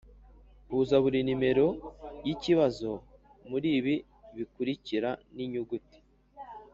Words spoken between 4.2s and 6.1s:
bikurikira n’inyuguti